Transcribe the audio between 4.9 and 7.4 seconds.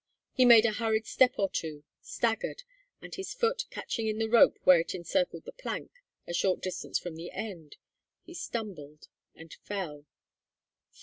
encircled the plank a short distance from the